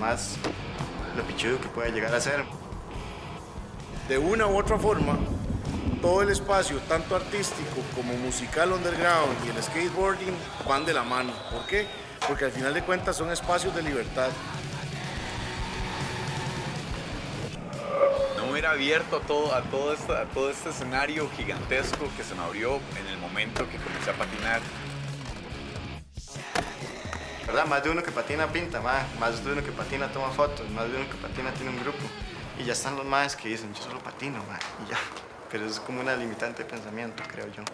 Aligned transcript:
demás 0.00 0.38
lo 1.14 1.22
pichudo 1.24 1.60
que 1.60 1.68
puede 1.68 1.92
llegar 1.92 2.14
a 2.14 2.20
ser. 2.20 2.42
De 4.08 4.16
una 4.16 4.46
u 4.46 4.58
otra 4.58 4.78
forma, 4.78 5.18
todo 6.00 6.22
el 6.22 6.30
espacio, 6.30 6.78
tanto 6.88 7.14
artístico 7.16 7.82
como 7.94 8.14
musical 8.14 8.72
underground 8.72 9.36
y 9.44 9.50
el 9.50 9.62
skateboarding, 9.62 10.34
van 10.66 10.86
de 10.86 10.94
la 10.94 11.02
mano. 11.02 11.32
¿Por 11.52 11.66
qué? 11.66 11.86
Porque 12.26 12.46
al 12.46 12.50
final 12.50 12.72
de 12.72 12.82
cuentas 12.82 13.16
son 13.16 13.30
espacios 13.30 13.74
de 13.74 13.82
libertad. 13.82 14.30
No 18.38 18.50
hubiera 18.50 18.70
abierto 18.70 19.18
a 19.18 19.20
todo, 19.20 19.54
a 19.54 19.62
todo, 19.64 19.92
este, 19.92 20.16
a 20.16 20.24
todo 20.24 20.50
este 20.50 20.70
escenario 20.70 21.28
gigantesco 21.36 22.08
que 22.16 22.24
se 22.24 22.34
me 22.34 22.42
abrió 22.42 22.80
en 22.98 23.06
el 23.06 23.18
momento 23.18 23.68
que 23.68 23.76
comencé 23.76 24.10
a 24.10 24.14
patinar. 24.14 24.60
¿Verdad? 27.50 27.66
Más 27.66 27.82
de 27.82 27.90
uno 27.90 28.00
que 28.00 28.12
patina 28.12 28.46
pinta, 28.46 28.80
ma. 28.80 29.02
más 29.18 29.44
de 29.44 29.50
uno 29.50 29.60
que 29.60 29.72
patina 29.72 30.06
toma 30.06 30.28
fotos, 30.28 30.70
más 30.70 30.88
de 30.88 30.96
uno 30.96 31.10
que 31.10 31.16
patina 31.16 31.50
tiene 31.50 31.70
un 31.70 31.80
grupo. 31.80 31.98
Y 32.56 32.64
ya 32.64 32.74
están 32.74 32.94
los 32.94 33.04
más 33.04 33.34
que 33.34 33.48
dicen, 33.48 33.74
yo 33.74 33.82
solo 33.82 33.98
patino, 33.98 34.38
y 34.86 34.88
ya. 34.88 34.96
Pero 35.50 35.66
es 35.66 35.80
como 35.80 36.00
una 36.00 36.14
limitante 36.14 36.62
de 36.62 36.70
pensamiento, 36.70 37.24
creo 37.26 37.48
yo. 37.48 37.64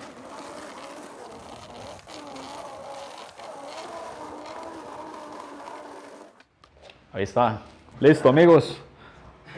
Ahí 7.13 7.25
está. 7.25 7.61
Listo, 8.01 8.31
amigos. 8.31 8.79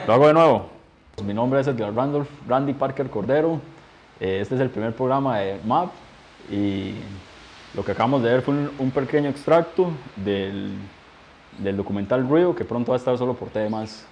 Lo 0.05 0.14
hago 0.14 0.27
de 0.27 0.34
nuevo. 0.34 0.69
Mi 1.22 1.33
nombre 1.33 1.61
es 1.61 1.69
Edgar 1.69 1.94
Randolph, 1.94 2.28
Randy 2.48 2.72
Parker 2.72 3.08
Cordero. 3.08 3.61
Eh, 4.19 4.41
Este 4.41 4.56
es 4.56 4.61
el 4.62 4.70
primer 4.70 4.96
programa 4.96 5.39
de 5.39 5.61
MAP 5.64 5.91
y 6.50 6.96
lo 7.74 7.84
que 7.84 7.92
acabamos 7.92 8.22
de 8.22 8.30
ver 8.30 8.42
fue 8.42 8.55
un, 8.55 8.70
un 8.78 8.91
pequeño 8.91 9.28
extracto 9.28 9.91
del, 10.16 10.72
del 11.58 11.77
documental 11.77 12.28
Ruido 12.28 12.55
que 12.55 12.64
pronto 12.64 12.92
va 12.92 12.97
a 12.97 12.98
estar 12.98 13.16
solo 13.19 13.34
por 13.34 13.48
temas. 13.48 14.06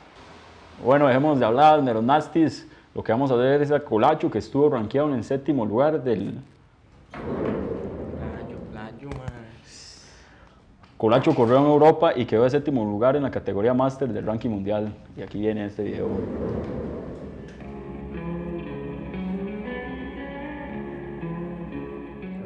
Bueno, 0.85 1.07
dejemos 1.07 1.39
de 1.39 1.47
hablar 1.47 1.83
nasties. 1.83 2.67
Lo 2.95 3.03
que 3.03 3.13
vamos 3.13 3.31
a 3.31 3.35
ver 3.35 3.63
es 3.63 3.71
a 3.71 3.81
Colacho 3.81 4.31
que 4.31 4.39
estuvo 4.39 4.69
rankeado 4.69 5.09
en 5.09 5.17
el 5.17 5.25
séptimo 5.25 5.65
lugar 5.65 6.03
del. 6.03 6.35
Colacho 10.97 11.35
corrió 11.35 11.59
en 11.59 11.65
Europa 11.65 12.13
y 12.17 12.25
quedó 12.25 12.45
de 12.45 12.51
séptimo 12.51 12.83
lugar 12.83 13.17
en 13.17 13.23
la 13.23 13.31
categoría 13.31 13.75
Master 13.75 14.09
del 14.09 14.25
ranking 14.25 14.49
mundial. 14.49 14.95
Y 15.17 15.23
aquí 15.23 15.39
viene 15.39 15.67
este 15.67 15.83
video. 15.83 16.09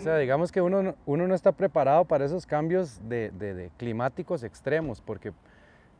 O 0.00 0.02
sea, 0.02 0.16
digamos 0.16 0.50
que 0.50 0.62
uno, 0.62 0.82
no- 0.82 0.94
uno 1.04 1.28
no 1.28 1.34
está 1.34 1.52
preparado 1.52 2.06
para 2.06 2.24
esos 2.24 2.46
cambios 2.46 2.98
de, 3.06 3.30
de- 3.32 3.52
de 3.52 3.70
climáticos 3.76 4.42
extremos, 4.42 5.02
porque, 5.02 5.32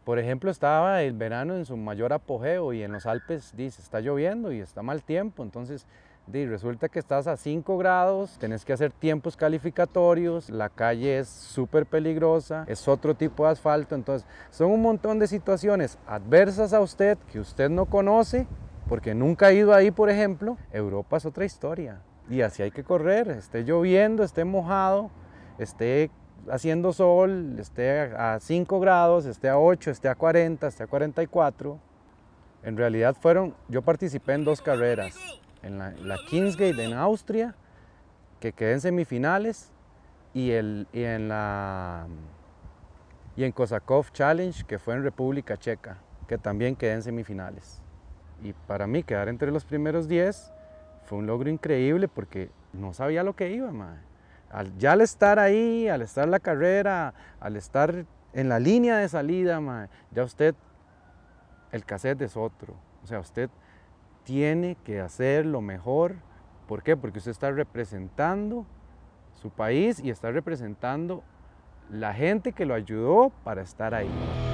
por 0.04 0.18
ejemplo, 0.18 0.50
estaba 0.50 1.02
el 1.02 1.12
verano 1.12 1.54
en 1.54 1.66
su 1.66 1.76
mayor 1.76 2.14
apogeo 2.14 2.72
y 2.72 2.82
en 2.82 2.92
los 2.92 3.04
Alpes 3.04 3.52
dice, 3.54 3.82
está 3.82 4.00
lloviendo 4.00 4.52
y 4.52 4.60
está 4.60 4.82
mal 4.82 5.02
tiempo, 5.02 5.42
entonces 5.42 5.86
di, 6.26 6.46
resulta 6.46 6.88
que 6.88 6.98
estás 6.98 7.26
a 7.26 7.36
5 7.36 7.76
grados, 7.76 8.38
tenés 8.38 8.64
que 8.64 8.72
hacer 8.72 8.90
tiempos 8.90 9.36
calificatorios, 9.36 10.48
la 10.48 10.70
calle 10.70 11.18
es 11.18 11.28
súper 11.28 11.84
peligrosa, 11.84 12.64
es 12.68 12.88
otro 12.88 13.14
tipo 13.14 13.44
de 13.44 13.50
asfalto, 13.50 13.94
entonces 13.94 14.26
son 14.50 14.70
un 14.70 14.80
montón 14.80 15.18
de 15.18 15.26
situaciones 15.26 15.98
adversas 16.06 16.72
a 16.72 16.80
usted 16.80 17.18
que 17.30 17.38
usted 17.38 17.68
no 17.68 17.84
conoce, 17.84 18.46
porque 18.88 19.14
nunca 19.14 19.48
ha 19.48 19.52
ido 19.52 19.74
ahí, 19.74 19.90
por 19.90 20.08
ejemplo, 20.08 20.56
Europa 20.72 21.18
es 21.18 21.26
otra 21.26 21.44
historia. 21.44 22.00
Y 22.30 22.42
así 22.42 22.62
hay 22.62 22.70
que 22.70 22.84
correr, 22.84 23.28
esté 23.28 23.64
lloviendo, 23.64 24.22
esté 24.22 24.44
mojado, 24.44 25.10
esté 25.58 26.10
haciendo 26.48 26.92
sol, 26.92 27.56
esté 27.58 28.00
a 28.16 28.38
5 28.40 28.80
grados, 28.80 29.26
esté 29.26 29.48
a 29.48 29.58
8, 29.58 29.90
esté 29.90 30.08
a 30.08 30.14
40, 30.14 30.66
esté 30.68 30.84
a 30.84 30.86
44. 30.86 31.78
En 32.62 32.76
realidad 32.76 33.16
fueron, 33.20 33.54
yo 33.68 33.82
participé 33.82 34.34
en 34.34 34.44
dos 34.44 34.62
carreras, 34.62 35.16
en 35.62 35.78
la, 35.78 35.90
la 35.90 36.16
Kingsgate 36.28 36.84
en 36.84 36.92
Austria, 36.92 37.56
que 38.38 38.52
quedé 38.52 38.74
en 38.74 38.80
semifinales, 38.80 39.72
y, 40.32 40.52
el, 40.52 40.86
y 40.92 41.02
en 41.02 41.28
la 41.28 42.06
y 43.36 43.44
en 43.44 43.52
Kosakov 43.52 44.10
Challenge, 44.12 44.64
que 44.64 44.78
fue 44.78 44.94
en 44.94 45.02
República 45.02 45.56
Checa, 45.56 45.98
que 46.28 46.38
también 46.38 46.76
quedé 46.76 46.92
en 46.92 47.02
semifinales. 47.02 47.80
Y 48.42 48.52
para 48.52 48.86
mí 48.86 49.02
quedar 49.02 49.28
entre 49.28 49.50
los 49.50 49.64
primeros 49.64 50.08
10 50.08 50.52
fue 51.10 51.18
un 51.18 51.26
logro 51.26 51.50
increíble 51.50 52.06
porque 52.06 52.52
no 52.72 52.94
sabía 52.94 53.24
lo 53.24 53.34
que 53.34 53.50
iba. 53.50 53.72
Al, 54.48 54.78
ya 54.78 54.92
al 54.92 55.00
estar 55.00 55.40
ahí, 55.40 55.88
al 55.88 56.02
estar 56.02 56.22
en 56.22 56.30
la 56.30 56.38
carrera, 56.38 57.14
al 57.40 57.56
estar 57.56 58.06
en 58.32 58.48
la 58.48 58.60
línea 58.60 58.96
de 58.96 59.08
salida, 59.08 59.58
mae, 59.58 59.88
ya 60.12 60.22
usted, 60.22 60.54
el 61.72 61.84
cassette 61.84 62.22
es 62.22 62.36
otro. 62.36 62.76
O 63.02 63.08
sea, 63.08 63.18
usted 63.18 63.50
tiene 64.22 64.76
que 64.84 65.00
hacer 65.00 65.46
lo 65.46 65.60
mejor. 65.60 66.14
¿Por 66.68 66.84
qué? 66.84 66.96
Porque 66.96 67.18
usted 67.18 67.32
está 67.32 67.50
representando 67.50 68.64
su 69.42 69.50
país 69.50 69.98
y 69.98 70.10
está 70.10 70.30
representando 70.30 71.24
la 71.90 72.14
gente 72.14 72.52
que 72.52 72.66
lo 72.66 72.74
ayudó 72.74 73.32
para 73.42 73.62
estar 73.62 73.94
ahí. 73.94 74.49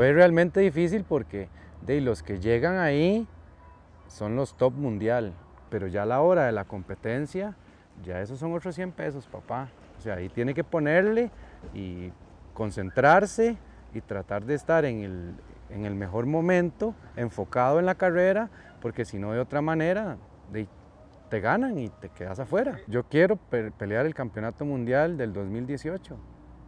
Fue 0.00 0.14
realmente 0.14 0.60
difícil 0.60 1.04
porque 1.04 1.50
de 1.82 2.00
los 2.00 2.22
que 2.22 2.40
llegan 2.40 2.78
ahí 2.78 3.28
son 4.08 4.34
los 4.34 4.54
top 4.56 4.72
mundial, 4.72 5.34
pero 5.68 5.88
ya 5.88 6.04
a 6.04 6.06
la 6.06 6.22
hora 6.22 6.46
de 6.46 6.52
la 6.52 6.64
competencia, 6.64 7.54
ya 8.02 8.22
esos 8.22 8.38
son 8.38 8.54
otros 8.54 8.74
100 8.74 8.92
pesos, 8.92 9.26
papá. 9.26 9.68
O 9.98 10.00
sea, 10.00 10.14
ahí 10.14 10.30
tiene 10.30 10.54
que 10.54 10.64
ponerle 10.64 11.30
y 11.74 12.12
concentrarse 12.54 13.58
y 13.92 14.00
tratar 14.00 14.46
de 14.46 14.54
estar 14.54 14.86
en 14.86 15.02
el, 15.02 15.34
en 15.68 15.84
el 15.84 15.94
mejor 15.94 16.24
momento, 16.24 16.94
enfocado 17.14 17.78
en 17.78 17.84
la 17.84 17.94
carrera, 17.94 18.48
porque 18.80 19.04
si 19.04 19.18
no 19.18 19.32
de 19.34 19.40
otra 19.40 19.60
manera 19.60 20.16
de- 20.50 20.66
te 21.28 21.40
ganan 21.40 21.78
y 21.78 21.90
te 21.90 22.08
quedas 22.08 22.40
afuera. 22.40 22.78
Yo 22.88 23.02
quiero 23.04 23.36
pe- 23.36 23.70
pelear 23.70 24.06
el 24.06 24.14
campeonato 24.14 24.64
mundial 24.64 25.18
del 25.18 25.34
2018, 25.34 26.16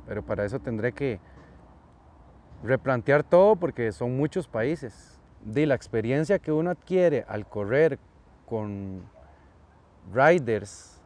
pero 0.07 0.23
para 0.23 0.45
eso 0.45 0.59
tendré 0.59 0.93
que 0.93 1.19
replantear 2.63 3.23
todo 3.23 3.57
porque 3.57 3.93
son 3.93 4.17
muchos 4.17 4.49
países. 4.49 5.19
De 5.45 5.67
la 5.67 5.75
experiencia 5.75 6.39
que 6.39 6.53
uno 6.53 6.71
adquiere 6.71 7.25
al 7.29 7.47
correr 7.47 7.99
con 8.47 9.03
riders 10.13 11.01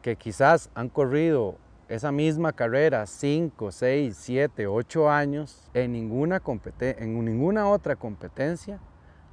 que 0.00 0.16
quizás 0.16 0.70
han 0.74 0.88
corrido 0.88 1.56
esa 1.88 2.10
misma 2.10 2.52
carrera 2.52 3.06
5, 3.06 3.70
6, 3.70 4.16
7, 4.18 4.66
8 4.66 5.10
años, 5.10 5.70
en 5.74 5.92
ninguna, 5.92 6.40
en 6.80 7.24
ninguna 7.24 7.68
otra 7.68 7.96
competencia 7.96 8.80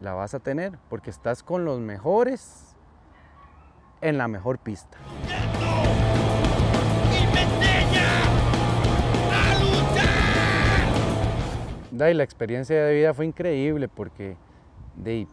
la 0.02 0.14
vas 0.14 0.34
a 0.34 0.40
tener 0.40 0.78
porque 0.90 1.10
estás 1.10 1.44
con 1.44 1.66
los 1.66 1.80
mejores 1.80 2.76
en 4.02 4.18
la 4.18 4.28
mejor 4.28 4.60
pista. 4.60 4.98
Y 12.08 12.14
la 12.14 12.24
experiencia 12.24 12.86
de 12.86 12.96
vida 12.96 13.14
fue 13.14 13.26
increíble 13.26 13.90
porque 13.90 14.38
de, 14.96 15.28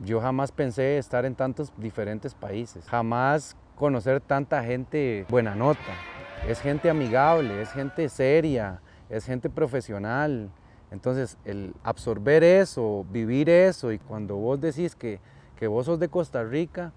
yo 0.00 0.20
jamás 0.20 0.52
pensé 0.52 0.98
estar 0.98 1.24
en 1.24 1.34
tantos 1.34 1.72
diferentes 1.78 2.34
países, 2.34 2.84
jamás 2.86 3.56
conocer 3.76 4.20
tanta 4.20 4.62
gente 4.62 5.24
buena 5.30 5.54
nota. 5.54 5.80
Es 6.46 6.60
gente 6.60 6.90
amigable, 6.90 7.62
es 7.62 7.72
gente 7.72 8.08
seria, 8.10 8.82
es 9.08 9.24
gente 9.24 9.48
profesional. 9.48 10.50
Entonces, 10.90 11.38
el 11.46 11.72
absorber 11.82 12.44
eso, 12.44 13.06
vivir 13.10 13.48
eso, 13.48 13.90
y 13.90 13.98
cuando 13.98 14.36
vos 14.36 14.60
decís 14.60 14.94
que, 14.94 15.18
que 15.56 15.66
vos 15.66 15.86
sos 15.86 15.98
de 15.98 16.08
Costa 16.08 16.44
Rica, 16.44 16.92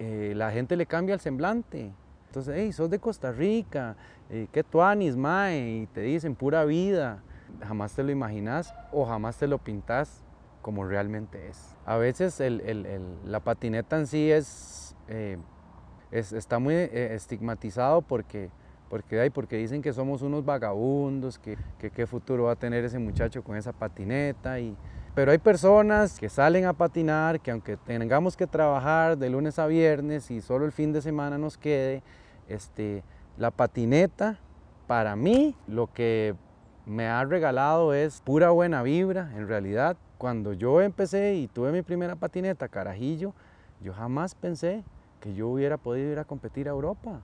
eh, 0.00 0.32
la 0.34 0.50
gente 0.50 0.74
le 0.74 0.86
cambia 0.86 1.14
el 1.14 1.20
semblante. 1.20 1.92
Entonces, 2.26 2.54
hey, 2.56 2.72
sos 2.72 2.90
de 2.90 2.98
Costa 2.98 3.30
Rica, 3.30 3.94
eh, 4.28 4.48
qué 4.50 4.64
tuanis, 4.64 5.16
mae, 5.16 5.82
y 5.82 5.86
te 5.86 6.00
dicen 6.00 6.34
pura 6.34 6.64
vida. 6.64 7.22
Jamás 7.66 7.94
te 7.94 8.02
lo 8.02 8.10
imaginas 8.10 8.74
o 8.92 9.04
jamás 9.06 9.36
te 9.36 9.46
lo 9.46 9.58
pintas 9.58 10.24
como 10.62 10.84
realmente 10.84 11.48
es. 11.48 11.74
A 11.86 11.96
veces 11.96 12.40
el- 12.40 12.60
el- 12.62 12.86
el- 12.86 13.16
la 13.24 13.40
patineta 13.40 13.96
en 13.98 14.06
sí 14.06 14.30
es, 14.30 14.94
eh, 15.08 15.38
es- 16.10 16.32
está 16.32 16.58
muy 16.58 16.74
eh, 16.74 17.14
estigmatizado 17.14 18.02
porque, 18.02 18.50
porque, 18.88 19.20
ay, 19.20 19.30
porque 19.30 19.56
dicen 19.56 19.82
que 19.82 19.92
somos 19.92 20.22
unos 20.22 20.44
vagabundos, 20.44 21.38
que, 21.38 21.56
que 21.78 21.90
qué 21.90 22.06
futuro 22.06 22.44
va 22.44 22.52
a 22.52 22.56
tener 22.56 22.84
ese 22.84 22.98
muchacho 22.98 23.42
con 23.42 23.56
esa 23.56 23.72
patineta. 23.72 24.58
Y, 24.60 24.76
pero 25.14 25.32
hay 25.32 25.38
personas 25.38 26.18
que 26.18 26.28
salen 26.28 26.66
a 26.66 26.72
patinar, 26.72 27.40
que 27.40 27.50
aunque 27.52 27.76
tengamos 27.76 28.36
que 28.36 28.46
trabajar 28.46 29.16
de 29.16 29.30
lunes 29.30 29.58
a 29.58 29.66
viernes 29.66 30.30
y 30.30 30.40
solo 30.40 30.64
el 30.66 30.72
fin 30.72 30.92
de 30.92 31.00
semana 31.02 31.38
nos 31.38 31.56
quede, 31.56 32.02
este, 32.48 33.02
la 33.36 33.50
patineta, 33.50 34.38
para 34.86 35.14
mí, 35.14 35.56
lo 35.68 35.86
que 35.92 36.34
me 36.90 37.06
ha 37.06 37.24
regalado 37.24 37.94
es 37.94 38.20
pura 38.20 38.50
buena 38.50 38.82
vibra, 38.82 39.30
en 39.36 39.46
realidad. 39.46 39.96
Cuando 40.18 40.54
yo 40.54 40.80
empecé 40.80 41.36
y 41.36 41.46
tuve 41.46 41.70
mi 41.70 41.82
primera 41.82 42.16
patineta, 42.16 42.68
carajillo, 42.68 43.32
Yo 43.80 43.94
jamás 43.94 44.34
pensé 44.34 44.84
que 45.20 45.32
yo 45.32 45.48
hubiera 45.48 45.78
podido 45.78 46.12
ir 46.12 46.18
a 46.18 46.24
competir 46.24 46.66
a 46.68 46.72
Europa. 46.72 47.20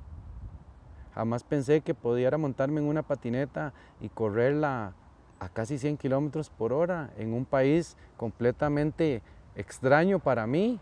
Jamás 1.15 1.43
pensé 1.43 1.83
que 1.83 1.95
pudiera 1.95 2.39
montarme 2.39 2.81
en 2.81 2.87
una 2.87 3.03
patineta 3.03 3.75
y 4.01 4.09
correrla 4.09 4.95
a 5.39 5.49
casi 5.51 5.77
100 5.77 5.99
kilómetros 5.99 6.49
por 6.49 6.73
hora 6.73 7.11
en 7.19 7.35
un 7.35 7.45
país 7.45 7.97
completamente 8.17 9.21
extraño 9.55 10.19
para 10.19 10.47
mí. 10.47 10.81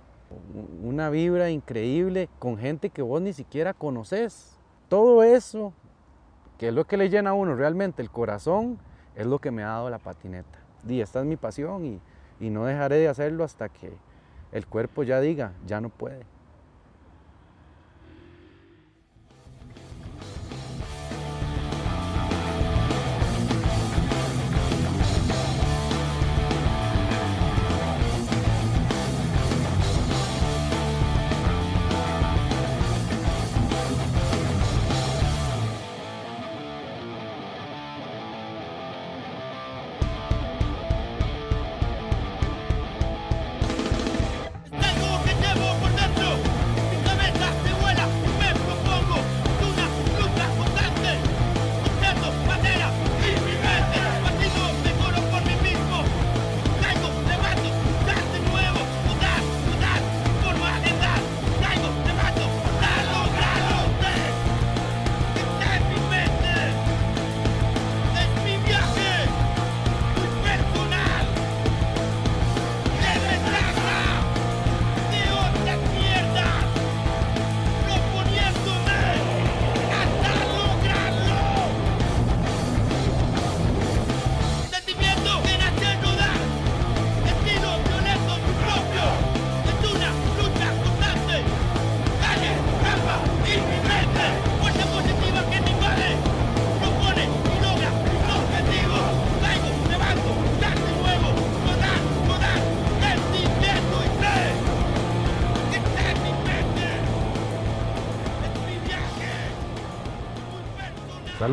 Una 0.83 1.11
vibra 1.11 1.51
increíble 1.51 2.29
con 2.39 2.57
gente 2.59 2.91
que 2.91 3.03
vos 3.03 3.21
ni 3.21 3.33
siquiera 3.33 3.73
conoces. 3.73 4.57
Todo 4.89 5.25
eso, 5.25 5.73
que 6.59 6.69
es 6.69 6.75
lo 6.75 6.85
que 6.85 6.97
le 6.97 7.11
llena 7.11 7.31
a 7.31 7.35
uno 7.35 7.55
realmente 7.55 8.03
el 8.03 8.11
corazón, 8.11 8.79
es 9.15 9.27
lo 9.27 9.39
que 9.39 9.51
me 9.51 9.62
ha 9.62 9.69
dado 9.69 9.91
la 9.91 9.99
patineta. 9.99 10.59
Y 10.87 11.01
esta 11.01 11.21
es 11.21 11.27
mi 11.27 11.37
pasión 11.37 11.85
y, 11.85 12.01
y 12.41 12.51
no 12.51 12.65
dejaré 12.65 12.97
de 12.97 13.09
hacerlo 13.09 13.45
hasta 13.45 13.69
que 13.69 13.93
el 14.53 14.67
cuerpo 14.67 15.03
ya 15.03 15.21
diga, 15.21 15.53
ya 15.67 15.81
no 15.81 15.89
puede. 15.89 16.34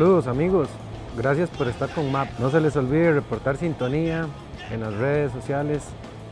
Saludos 0.02 0.26
amigos, 0.26 0.68
gracias 1.16 1.48
por 1.48 1.68
estar 1.68 1.88
con 1.88 2.10
MAP. 2.10 2.26
No 2.40 2.50
se 2.50 2.60
les 2.60 2.74
olvide 2.74 3.12
reportar 3.12 3.56
sintonía 3.56 4.26
en 4.72 4.80
las 4.80 4.92
redes 4.94 5.30
sociales 5.30 5.86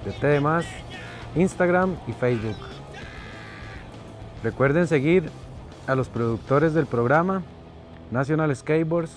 de 0.04 0.10
TDMás, 0.10 0.66
Instagram 1.36 1.94
y 2.08 2.12
Facebook. 2.12 2.56
Recuerden 4.42 4.88
seguir 4.88 5.30
a 5.86 5.94
los 5.94 6.08
productores 6.08 6.74
del 6.74 6.86
programa, 6.86 7.44
National 8.10 8.56
Skateboards 8.56 9.12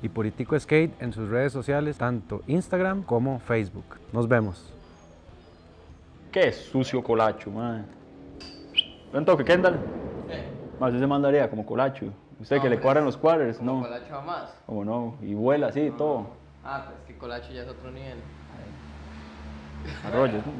y 0.00 0.08
Politico 0.08 0.56
Skate 0.56 0.92
en 1.02 1.12
sus 1.12 1.28
redes 1.28 1.52
sociales, 1.52 1.98
tanto 1.98 2.42
Instagram 2.46 3.02
como 3.02 3.40
Facebook. 3.40 3.98
Nos 4.12 4.28
vemos. 4.28 4.72
Qué 6.30 6.52
sucio 6.52 7.02
colacho, 7.02 7.50
man. 7.50 7.84
¿Un 9.12 9.24
toque, 9.24 9.44
Kendall? 9.44 9.80
Más 10.78 10.90
usted 10.90 11.00
se 11.00 11.06
mandaría 11.08 11.50
como 11.50 11.66
colacho. 11.66 12.12
Usted 12.42 12.60
que 12.60 12.68
le 12.68 12.80
cuadran 12.80 13.04
los 13.04 13.16
Como 13.16 13.52
no. 13.62 13.82
Colacho 13.82 14.12
va 14.12 14.20
más. 14.20 14.54
Como 14.66 14.84
no. 14.84 15.14
Y 15.22 15.34
vuela 15.34 15.68
así, 15.68 15.92
todo. 15.96 16.26
Ah, 16.64 16.82
pues 16.86 16.98
es 16.98 17.06
que 17.06 17.16
Colacho 17.16 17.52
ya 17.52 17.62
es 17.62 17.68
otro 17.68 17.90
nivel. 17.92 18.18
Arroyos. 20.06 20.44
¿no? 20.44 20.52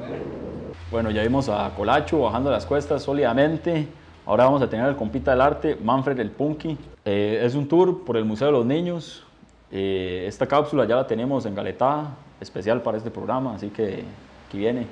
Bueno, 0.89 1.11
ya 1.11 1.21
vimos 1.21 1.49
a 1.49 1.69
Colacho 1.75 2.21
bajando 2.21 2.51
las 2.51 2.65
cuestas 2.65 3.03
sólidamente. 3.03 3.87
Ahora 4.25 4.45
vamos 4.45 4.61
a 4.61 4.69
tener 4.69 4.85
al 4.85 4.95
compita 4.95 5.31
del 5.31 5.41
arte, 5.41 5.77
Manfred 5.83 6.17
el 6.19 6.31
Punky. 6.31 6.77
Eh, 7.03 7.41
es 7.43 7.53
un 7.53 7.67
tour 7.67 8.05
por 8.05 8.15
el 8.15 8.23
Museo 8.23 8.47
de 8.47 8.53
los 8.53 8.65
Niños. 8.65 9.25
Eh, 9.69 10.23
esta 10.25 10.47
cápsula 10.47 10.85
ya 10.85 10.95
la 10.95 11.05
tenemos 11.05 11.45
engaletada, 11.45 12.15
especial 12.39 12.81
para 12.81 12.97
este 12.97 13.11
programa, 13.11 13.55
así 13.55 13.69
que 13.69 14.05
aquí 14.47 14.57
viene. 14.57 14.87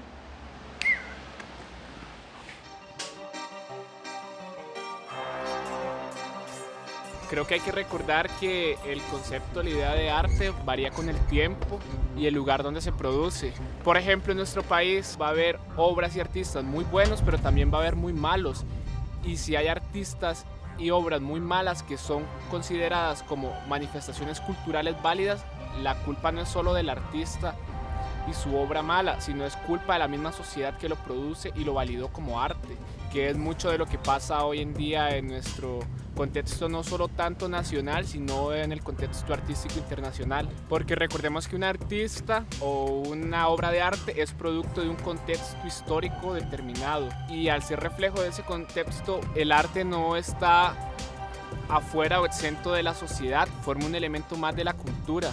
Creo 7.32 7.48
que 7.48 7.54
hay 7.54 7.60
que 7.62 7.72
recordar 7.72 8.30
que 8.42 8.78
el 8.86 9.02
concepto, 9.04 9.64
la 9.64 9.70
idea 9.70 9.94
de 9.94 10.12
arte 10.12 10.52
varía 10.66 10.92
con 10.92 11.08
el 11.08 11.18
tiempo 11.28 11.80
y 12.18 12.26
el 12.26 12.34
lugar 12.34 12.62
donde 12.62 12.82
se 12.82 12.92
produce. 12.92 13.54
Por 13.86 13.96
ejemplo, 13.96 14.34
en 14.34 14.38
nuestro 14.38 14.64
país 14.64 15.18
va 15.20 15.28
a 15.28 15.30
haber 15.30 15.58
obras 15.78 16.14
y 16.18 16.20
artistas 16.20 16.66
muy 16.66 16.84
buenos, 16.84 17.22
pero 17.22 17.38
también 17.38 17.72
va 17.74 17.78
a 17.78 17.82
haber 17.84 17.96
muy 17.96 18.12
malos. 18.12 18.66
Y 19.24 19.38
si 19.38 19.56
hay 19.56 19.70
artistas 19.70 20.46
y 20.78 20.90
obras 20.90 21.22
muy 21.22 21.40
malas 21.40 21.84
que 21.84 21.98
son 21.98 22.26
consideradas 22.50 23.24
como 23.24 23.58
manifestaciones 23.66 24.42
culturales 24.42 25.02
válidas, 25.02 25.46
la 25.82 25.96
culpa 26.04 26.34
no 26.34 26.42
es 26.42 26.50
solo 26.50 26.74
del 26.74 26.90
artista 26.90 27.56
y 28.30 28.34
su 28.34 28.58
obra 28.58 28.82
mala, 28.82 29.22
sino 29.22 29.46
es 29.46 29.56
culpa 29.56 29.94
de 29.94 30.00
la 30.00 30.10
misma 30.10 30.34
sociedad 30.34 30.78
que 30.78 30.90
lo 30.90 30.98
produce 30.98 31.54
y 31.56 31.64
lo 31.64 31.76
validó 31.76 32.10
como 32.10 32.42
arte, 32.42 32.76
que 33.10 33.30
es 33.30 33.38
mucho 33.38 33.72
de 33.72 33.78
lo 33.78 33.86
que 33.86 33.98
pasa 33.98 34.44
hoy 34.44 34.60
en 34.60 34.74
día 34.74 35.16
en 35.16 35.30
nuestro 35.30 35.80
contexto 36.22 36.70
no 36.70 36.84
solo 36.84 37.08
tanto 37.08 37.50
nacional, 37.50 38.06
sino 38.06 38.54
en 38.54 38.72
el 38.72 38.84
contexto 38.84 39.34
artístico 39.34 39.80
internacional. 39.80 40.48
Porque 40.70 40.94
recordemos 40.94 41.48
que 41.48 41.56
un 41.56 41.64
artista 41.64 42.46
o 42.60 43.02
una 43.08 43.48
obra 43.48 43.72
de 43.72 43.82
arte 43.82 44.22
es 44.22 44.32
producto 44.32 44.82
de 44.82 44.90
un 44.90 44.98
contexto 44.98 45.66
histórico 45.66 46.36
determinado. 46.36 47.10
Y 47.28 47.48
al 47.48 47.64
ser 47.64 47.80
reflejo 47.80 48.22
de 48.22 48.30
ese 48.30 48.44
contexto, 48.44 49.20
el 49.34 49.52
arte 49.52 49.84
no 49.84 50.16
está 50.16 50.76
afuera 51.68 52.22
o 52.22 52.26
exento 52.28 52.72
de 52.72 52.84
la 52.84 52.94
sociedad, 52.94 53.48
forma 53.64 53.88
un 53.88 53.96
elemento 53.96 54.38
más 54.38 54.56
de 54.56 54.64
la 54.64 54.74
cultura. 54.74 55.32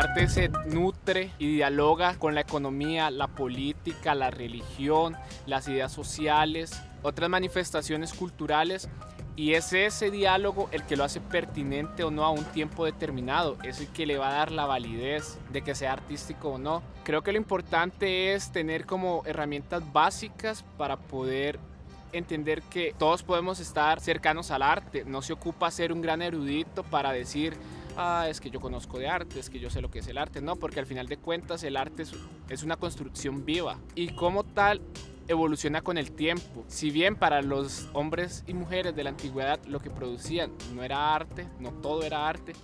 Arte 0.00 0.28
se 0.28 0.48
nutre 0.66 1.30
y 1.38 1.56
dialoga 1.56 2.14
con 2.18 2.34
la 2.34 2.40
economía, 2.40 3.10
la 3.10 3.28
política, 3.28 4.14
la 4.14 4.30
religión, 4.30 5.14
las 5.44 5.68
ideas 5.68 5.92
sociales, 5.92 6.82
otras 7.02 7.28
manifestaciones 7.28 8.14
culturales 8.14 8.88
y 9.36 9.52
es 9.52 9.74
ese 9.74 10.10
diálogo 10.10 10.70
el 10.72 10.84
que 10.84 10.96
lo 10.96 11.04
hace 11.04 11.20
pertinente 11.20 12.02
o 12.02 12.10
no 12.10 12.24
a 12.24 12.30
un 12.30 12.44
tiempo 12.44 12.86
determinado, 12.86 13.58
es 13.62 13.80
el 13.80 13.88
que 13.88 14.06
le 14.06 14.16
va 14.16 14.30
a 14.30 14.34
dar 14.34 14.52
la 14.52 14.64
validez 14.64 15.38
de 15.52 15.60
que 15.60 15.74
sea 15.74 15.92
artístico 15.92 16.52
o 16.52 16.58
no. 16.58 16.82
Creo 17.04 17.22
que 17.22 17.32
lo 17.32 17.38
importante 17.38 18.32
es 18.32 18.52
tener 18.52 18.86
como 18.86 19.22
herramientas 19.26 19.82
básicas 19.92 20.64
para 20.78 20.96
poder 20.96 21.58
entender 22.12 22.62
que 22.62 22.94
todos 22.98 23.22
podemos 23.22 23.60
estar 23.60 24.00
cercanos 24.00 24.50
al 24.50 24.62
arte, 24.62 25.04
no 25.04 25.20
se 25.20 25.34
ocupa 25.34 25.70
ser 25.70 25.92
un 25.92 26.00
gran 26.00 26.22
erudito 26.22 26.84
para 26.84 27.12
decir 27.12 27.54
ah, 28.00 28.28
es 28.28 28.40
que 28.40 28.50
yo 28.50 28.60
conozco 28.60 28.98
de 28.98 29.08
arte, 29.08 29.38
es 29.38 29.50
que 29.50 29.60
yo 29.60 29.70
sé 29.70 29.80
lo 29.80 29.90
que 29.90 30.00
es 30.00 30.08
el 30.08 30.18
arte. 30.18 30.40
No, 30.40 30.56
porque 30.56 30.80
al 30.80 30.86
final 30.86 31.06
de 31.06 31.16
cuentas 31.16 31.62
el 31.62 31.76
arte 31.76 32.02
es, 32.02 32.12
es 32.48 32.62
una 32.62 32.76
construcción 32.76 33.44
viva 33.44 33.78
y 33.94 34.08
como 34.14 34.44
tal 34.44 34.80
evoluciona 35.28 35.82
con 35.82 35.98
el 35.98 36.12
tiempo. 36.12 36.64
Si 36.66 36.90
bien 36.90 37.14
para 37.14 37.42
los 37.42 37.88
hombres 37.92 38.42
y 38.46 38.54
mujeres 38.54 38.96
de 38.96 39.04
la 39.04 39.10
antigüedad 39.10 39.60
lo 39.66 39.80
que 39.80 39.90
producían 39.90 40.52
no 40.74 40.82
era 40.82 41.14
arte, 41.14 41.46
no 41.60 41.70
todo 41.72 42.02
era 42.02 42.28
arte, 42.28 42.54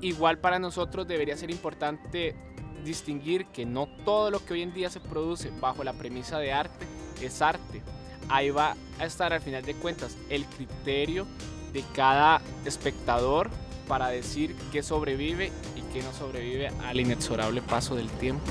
igual 0.00 0.38
para 0.38 0.58
nosotros 0.58 1.08
debería 1.08 1.36
ser 1.36 1.50
importante 1.50 2.36
distinguir 2.84 3.46
que 3.46 3.66
no 3.66 3.86
todo 4.04 4.30
lo 4.30 4.44
que 4.44 4.54
hoy 4.54 4.62
en 4.62 4.72
día 4.72 4.90
se 4.90 5.00
produce 5.00 5.50
bajo 5.60 5.82
la 5.82 5.92
premisa 5.92 6.38
de 6.38 6.52
arte 6.52 6.86
es 7.20 7.42
arte. 7.42 7.82
Ahí 8.28 8.50
va 8.50 8.76
a 8.98 9.04
estar 9.04 9.32
al 9.32 9.40
final 9.40 9.64
de 9.64 9.74
cuentas 9.74 10.16
el 10.28 10.44
criterio 10.46 11.26
de 11.72 11.82
cada 11.94 12.40
espectador 12.64 13.50
para 13.88 14.08
decir 14.08 14.54
qué 14.70 14.82
sobrevive 14.82 15.50
y 15.74 15.80
qué 15.92 16.02
no 16.02 16.12
sobrevive 16.12 16.68
al 16.86 17.00
inexorable 17.00 17.62
paso 17.62 17.96
del 17.96 18.08
tiempo. 18.10 18.44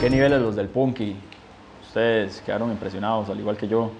¿Qué 0.00 0.10
niveles 0.10 0.40
los 0.40 0.56
del 0.56 0.68
Punky? 0.68 1.14
Ustedes 1.86 2.40
quedaron 2.44 2.70
impresionados, 2.70 3.28
al 3.28 3.38
igual 3.38 3.56
que 3.56 3.68
yo. 3.68 3.90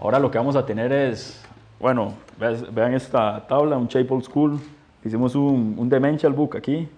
Ahora 0.00 0.18
lo 0.18 0.30
que 0.30 0.38
vamos 0.38 0.56
a 0.56 0.66
tener 0.66 0.92
es, 0.92 1.44
bueno, 1.78 2.14
ve- 2.38 2.66
vean 2.72 2.94
esta 2.94 3.46
tabla, 3.46 3.76
un 3.76 3.86
Shape 3.86 4.12
Old 4.12 4.24
School. 4.24 4.58
Hicimos 5.04 5.34
un, 5.34 5.76
un 5.78 5.88
Demential 5.88 6.32
Book 6.32 6.56
aquí. 6.56 6.88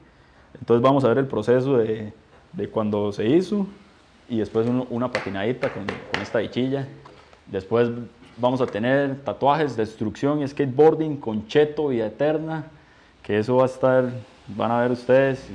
Entonces 0.58 0.82
vamos 0.82 1.04
a 1.04 1.08
ver 1.08 1.18
el 1.18 1.26
proceso 1.26 1.76
de, 1.78 2.12
de 2.52 2.68
cuando 2.68 3.12
se 3.12 3.26
hizo 3.26 3.66
y 4.30 4.38
después 4.38 4.66
un- 4.66 4.87
una 4.90 5.12
patinadita 5.12 5.72
con, 5.72 6.02
esta 6.22 6.38
bichilla. 6.40 6.88
Después 7.46 7.90
vamos 8.37 8.60
a 8.60 8.70
tener 8.70 9.25
tatuajes, 9.25 9.76
destrucción 9.76 10.46
skateboarding 10.46 11.18
con 11.18 11.46
Cheto, 11.46 11.88
Vida 11.88 12.06
Eterna, 12.06 12.72
que 13.22 13.38
eso 13.38 13.56
va 13.56 13.64
a 13.64 13.66
estar, 13.66 14.26
van 14.46 14.70
a 14.72 14.80
ver 14.82 14.92
ustedes. 14.92 15.50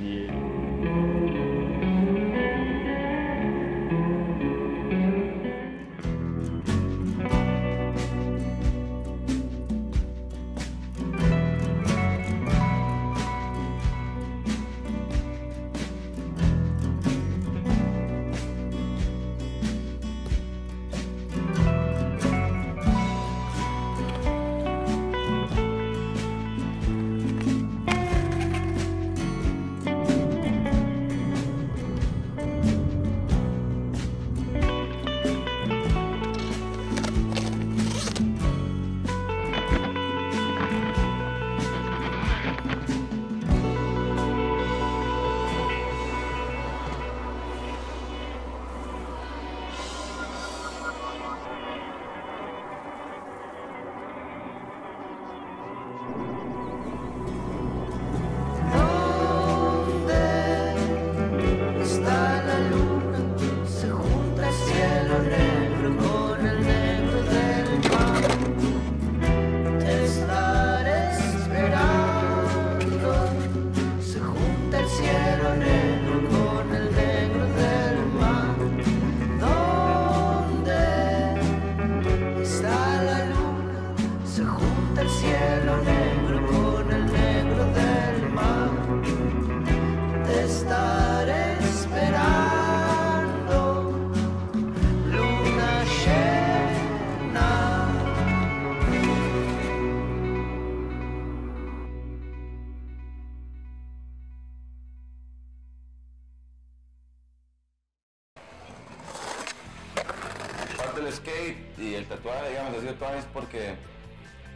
Es 113.04 113.24
porque 113.32 113.74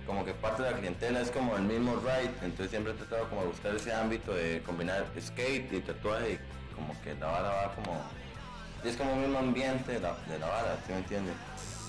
como 0.06 0.24
que 0.24 0.32
parte 0.32 0.62
de 0.62 0.70
la 0.70 0.76
clientela 0.76 1.20
es 1.20 1.30
como 1.30 1.56
el 1.56 1.62
mismo 1.62 1.96
ride, 1.96 2.32
entonces 2.42 2.70
siempre 2.70 2.92
he 2.92 2.96
tratado 2.96 3.28
como 3.28 3.42
de 3.42 3.48
buscar 3.48 3.74
ese 3.76 3.92
ámbito 3.92 4.34
de 4.34 4.62
combinar 4.64 5.06
skate 5.20 5.72
y 5.72 5.80
tatuaje 5.80 6.32
y 6.32 6.74
como 6.74 7.00
que 7.02 7.14
la 7.14 7.26
vara 7.26 7.48
va 7.48 7.74
como, 7.74 8.00
es 8.84 8.96
como 8.96 9.12
el 9.12 9.18
mismo 9.20 9.38
ambiente 9.38 9.92
de 9.92 10.00
la, 10.00 10.16
de 10.26 10.38
la 10.38 10.46
vara, 10.46 10.78
¿sí 10.86 10.92
me 10.92 10.98
entiende? 10.98 11.32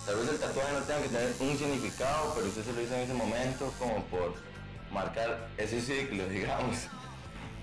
Tal 0.06 0.16
vez 0.18 0.30
el 0.30 0.40
tatuaje 0.40 0.74
no 0.74 0.80
tenga 0.82 1.02
que 1.02 1.10
tener 1.10 1.34
un 1.40 1.58
significado, 1.58 2.34
pero 2.36 2.48
usted 2.48 2.64
se 2.64 2.74
lo 2.74 2.82
hizo 2.82 2.96
en 2.96 3.02
ese 3.02 3.14
momento 3.14 3.74
como 3.80 4.04
por 4.06 4.36
marcar 4.92 5.48
ese 5.58 5.82
ciclo, 5.82 6.26
digamos. 6.30 6.88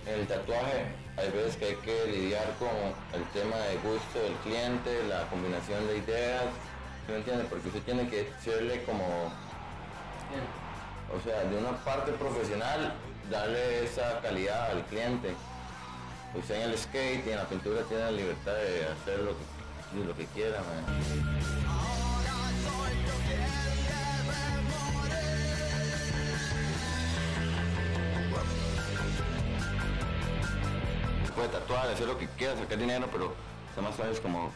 En 0.07 0.21
el 0.21 0.26
tatuaje 0.26 0.87
hay 1.18 1.30
veces 1.30 1.57
que 1.57 1.64
hay 1.66 1.76
que 1.76 2.07
lidiar 2.07 2.54
con 2.59 2.68
el 3.12 3.26
tema 3.30 3.57
de 3.57 3.75
gusto 3.76 4.18
del 4.18 4.35
cliente, 4.45 5.04
la 5.09 5.28
combinación 5.28 5.87
de 5.87 5.99
ideas, 5.99 6.47
¿sí 7.08 7.12
me 7.12 7.18
entiende? 7.20 7.44
Porque 7.44 7.68
usted 7.68 7.82
tiene 7.84 8.06
que 8.06 8.30
serle 8.44 8.84
como, 8.84 9.32
o 11.08 11.20
sea, 11.24 11.42
de 11.44 11.56
una 11.56 11.72
parte 11.82 12.12
profesional, 12.12 12.92
darle 13.30 13.84
esa 13.84 14.20
calidad 14.20 14.72
al 14.72 14.84
cliente. 14.84 15.34
Usted 16.34 16.56
en 16.56 16.70
el 16.70 16.78
skate 16.78 17.26
y 17.26 17.30
en 17.30 17.36
la 17.36 17.48
pintura 17.48 17.80
tiene 17.84 18.02
la 18.04 18.10
libertad 18.10 18.52
de 18.52 18.84
hacer 18.84 19.20
lo 19.20 19.30
que, 19.30 20.06
lo 20.06 20.14
que 20.14 20.26
quiera. 20.26 20.58
man. 20.58 20.84
Puede 31.34 31.48
tatuar, 31.48 31.88
hacer 31.88 32.06
lo 32.06 32.18
que 32.18 32.26
quiera, 32.36 32.54
sacar 32.56 32.76
dinero, 32.76 33.08
pero 33.10 33.32
usted 33.70 33.80
más 33.80 33.96
sabes 33.96 34.20
como 34.20 34.50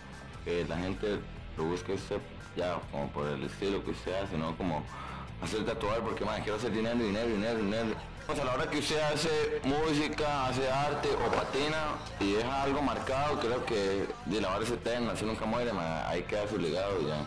que 0.45 0.67
la 0.69 0.77
gente 0.77 1.21
lo 1.57 1.65
busque 1.65 1.93
usted 1.93 2.19
ya 2.57 2.79
como 2.91 3.09
por 3.09 3.27
el 3.29 3.43
estilo 3.45 3.85
que 3.85 3.91
usted 3.93 4.15
hace, 4.23 4.37
no 4.37 4.57
como 4.57 4.83
hacer 5.43 5.65
tatuar 5.65 6.01
porque 6.01 6.25
man, 6.25 6.41
quiero 6.43 6.57
hacer 6.57 6.73
dinero, 6.73 6.97
dinero, 6.99 7.29
dinero, 7.29 7.59
dinero. 7.59 7.95
Pues 8.27 8.39
a 8.39 8.45
la 8.45 8.55
hora 8.55 8.71
que 8.71 8.79
usted 8.79 9.01
hace 9.01 9.61
música, 9.65 10.47
hace 10.47 10.71
arte 10.71 11.09
o 11.15 11.31
patina 11.33 11.97
y 12.21 12.33
deja 12.33 12.63
algo 12.63 12.81
marcado, 12.81 13.41
creo 13.41 13.65
que 13.65 14.07
de 14.27 14.41
la 14.41 14.49
vara 14.49 14.65
es 14.65 14.71
eterna, 14.71 15.13
así 15.13 15.25
nunca 15.25 15.45
muere, 15.45 15.73
man, 15.73 16.05
ahí 16.07 16.23
queda 16.23 16.47
su 16.49 16.57
legado 16.57 17.01
ya. 17.01 17.27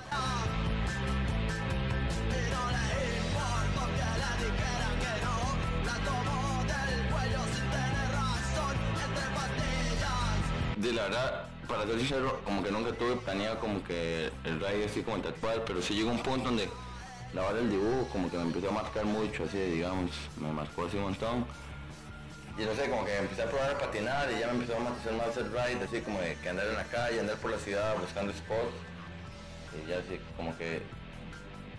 Como 12.44 12.64
que 12.64 12.72
nunca 12.72 12.92
tuve 12.94 13.16
planeado 13.18 13.60
como 13.60 13.84
que 13.84 14.32
el 14.44 14.60
ride 14.60 14.86
así 14.86 15.02
como 15.02 15.18
tatuar, 15.18 15.64
pero 15.66 15.82
sí 15.82 15.94
llegó 15.94 16.12
un 16.12 16.20
punto 16.20 16.46
donde 16.46 16.70
la 17.34 17.44
hora 17.44 17.58
del 17.58 17.70
dibujo 17.70 18.08
como 18.12 18.30
que 18.30 18.38
me 18.38 18.44
empezó 18.44 18.70
a 18.70 18.72
marcar 18.72 19.06
mucho, 19.06 19.44
así 19.44 19.58
digamos, 19.58 20.12
me 20.40 20.52
marcó 20.52 20.86
así 20.86 20.98
un 20.98 21.04
montón. 21.04 21.46
Y 22.58 22.64
no 22.64 22.74
sé, 22.74 22.90
como 22.90 23.04
que 23.04 23.18
empecé 23.18 23.44
a 23.44 23.50
probar 23.50 23.72
a 23.72 23.78
patinar 23.78 24.32
y 24.32 24.40
ya 24.40 24.48
me 24.48 24.54
empezó 24.54 24.74
a 24.74 24.92
hacer 24.92 25.14
más 25.14 25.36
el 25.38 25.52
ride, 25.52 25.84
así 25.84 26.00
como 26.02 26.22
de 26.22 26.36
que 26.36 26.50
andar 26.50 26.68
en 26.68 26.76
la 26.76 26.86
calle, 26.86 27.20
andar 27.20 27.36
por 27.38 27.52
la 27.52 27.58
ciudad 27.58 27.96
buscando 28.00 28.32
spots. 28.32 28.72
Y 29.76 29.90
ya 29.90 29.98
así 29.98 30.22
como 30.38 30.58
que 30.58 30.82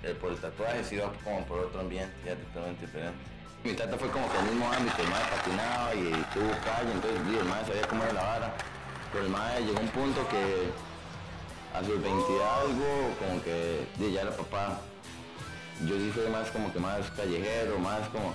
eh, 0.03 0.15
por 0.21 0.33
el 0.33 0.39
tatuaje 0.39 0.85
sí 0.85 0.97
iba 0.97 1.11
como 1.25 1.45
por 1.47 1.61
otro 1.61 1.81
ambiente, 1.81 2.15
ya 2.27 2.37
totalmente 2.37 2.85
diferente. 2.85 3.19
Mi 3.65 3.73
tata 3.73 3.97
fue 3.97 4.11
como 4.11 4.31
que 4.31 4.39
el 4.39 4.45
mismo 4.45 4.71
ámbito, 4.71 5.03
el 5.03 5.09
mae 5.09 5.25
patinaba 5.25 5.95
y 5.95 6.11
tuvo 6.35 6.51
calle, 6.63 6.93
entonces 6.93 7.41
el 7.41 7.45
mae 7.47 7.65
sabía 7.65 7.89
cómo 7.89 8.05
era 8.05 8.13
la 8.13 8.23
vara. 8.23 8.55
El 9.21 9.31
mae 9.31 9.61
llegó 9.63 9.81
un 9.81 9.89
punto 9.89 10.27
que 10.29 10.71
a 11.77 11.81
sus 11.81 12.03
20 12.03 12.09
y 12.09 12.37
algo, 12.37 13.15
como 13.19 13.43
que 13.43 13.87
di, 13.99 14.13
ya 14.13 14.23
era 14.23 14.37
papá. 14.37 14.81
Yo 15.87 15.97
sí 15.97 16.11
fui 16.15 16.31
más 16.31 16.51
como 16.51 16.73
que 16.73 16.79
más 16.79 17.11
callejero, 17.11 17.79
más 17.79 18.09
como... 18.09 18.35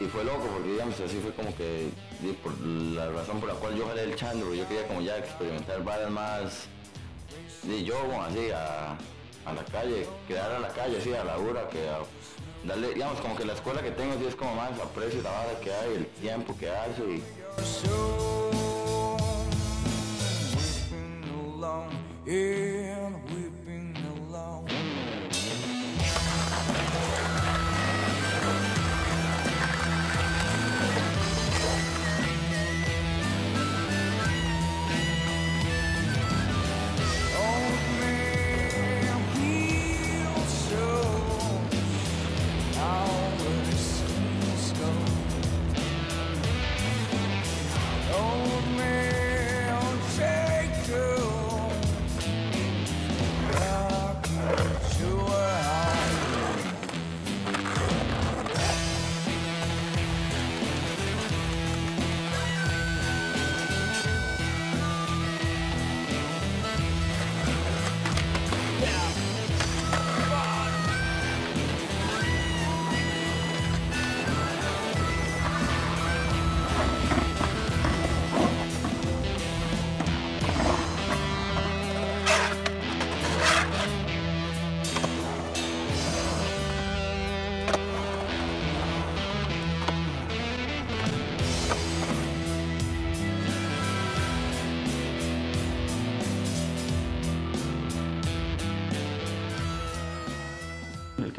Y 0.00 0.06
fue 0.06 0.24
loco, 0.24 0.46
porque 0.52 0.72
digamos, 0.72 0.98
así 1.00 1.20
fue 1.20 1.32
como 1.32 1.54
que 1.56 1.90
la 2.94 3.10
razón 3.10 3.40
por 3.40 3.48
la 3.48 3.54
cual 3.54 3.76
yo 3.76 3.86
jalé 3.86 4.02
el 4.02 4.16
porque 4.16 4.56
yo 4.56 4.68
quería 4.68 4.88
como 4.88 5.00
ya 5.00 5.18
experimentar 5.18 5.84
varas 5.84 6.10
más, 6.10 6.66
y 7.62 7.84
yo 7.84 7.96
así 8.22 8.50
a, 8.50 8.96
a 9.46 9.52
la 9.52 9.64
calle, 9.64 10.06
quedar 10.26 10.50
a 10.50 10.58
la 10.58 10.68
calle, 10.68 10.98
así 10.98 11.14
a 11.14 11.24
la 11.24 11.38
hora, 11.38 11.68
que 11.68 11.86
darle, 12.64 12.94
digamos, 12.94 13.20
como 13.20 13.36
que 13.36 13.44
la 13.44 13.52
escuela 13.52 13.82
que 13.82 13.92
tengo 13.92 14.14
sí 14.18 14.26
es 14.26 14.34
como 14.34 14.54
más 14.56 14.72
aprecio 14.80 15.22
la 15.22 15.30
vara 15.30 15.60
que 15.60 15.72
hay, 15.72 15.94
el 15.94 16.06
tiempo 16.06 16.56
que 16.58 16.70
hace 16.70 17.02
y 17.02 17.22
El 22.26 23.03